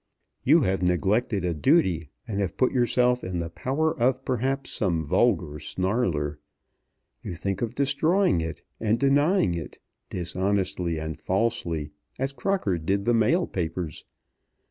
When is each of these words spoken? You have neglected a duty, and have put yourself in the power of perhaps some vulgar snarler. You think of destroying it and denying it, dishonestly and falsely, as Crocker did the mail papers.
You 0.43 0.61
have 0.61 0.81
neglected 0.81 1.45
a 1.45 1.53
duty, 1.53 2.09
and 2.27 2.39
have 2.39 2.57
put 2.57 2.71
yourself 2.71 3.23
in 3.23 3.37
the 3.37 3.51
power 3.51 3.95
of 3.99 4.25
perhaps 4.25 4.71
some 4.71 5.03
vulgar 5.03 5.59
snarler. 5.59 6.39
You 7.21 7.35
think 7.35 7.61
of 7.61 7.75
destroying 7.75 8.41
it 8.41 8.63
and 8.79 8.99
denying 8.99 9.53
it, 9.53 9.77
dishonestly 10.09 10.97
and 10.97 11.19
falsely, 11.19 11.91
as 12.17 12.31
Crocker 12.31 12.79
did 12.79 13.05
the 13.05 13.13
mail 13.13 13.45
papers. 13.45 14.03